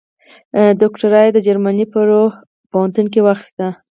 دوکتورا 0.81 1.19
یې 1.25 1.31
د 1.33 1.37
جرمني 1.45 1.85
په 1.93 1.99
رور 2.09 2.31
پوهنتون 2.71 3.05
کې 3.13 3.19
واخیسته. 3.25 3.67